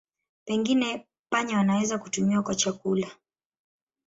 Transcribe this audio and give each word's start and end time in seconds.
Pengine 0.45 1.07
panya 1.29 1.57
wanaweza 1.57 1.97
kutumiwa 1.97 2.43
kwa 2.43 2.55
chakula. 2.55 3.07